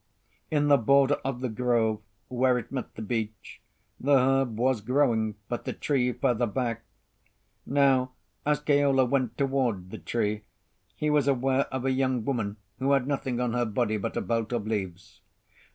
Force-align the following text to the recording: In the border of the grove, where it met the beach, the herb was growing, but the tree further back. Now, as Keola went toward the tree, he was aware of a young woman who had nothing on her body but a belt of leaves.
In 0.49 0.67
the 0.67 0.77
border 0.79 1.17
of 1.23 1.41
the 1.41 1.47
grove, 1.47 2.01
where 2.27 2.57
it 2.57 2.71
met 2.71 2.95
the 2.95 3.03
beach, 3.03 3.61
the 3.99 4.15
herb 4.17 4.57
was 4.57 4.81
growing, 4.81 5.35
but 5.47 5.63
the 5.63 5.73
tree 5.73 6.11
further 6.11 6.47
back. 6.47 6.81
Now, 7.67 8.13
as 8.43 8.59
Keola 8.59 9.05
went 9.07 9.37
toward 9.37 9.91
the 9.91 9.99
tree, 9.99 10.41
he 10.95 11.11
was 11.11 11.27
aware 11.27 11.71
of 11.71 11.85
a 11.85 11.91
young 11.91 12.25
woman 12.25 12.57
who 12.79 12.93
had 12.93 13.05
nothing 13.05 13.39
on 13.39 13.53
her 13.53 13.63
body 13.65 13.97
but 13.97 14.17
a 14.17 14.21
belt 14.21 14.51
of 14.51 14.65
leaves. 14.65 15.21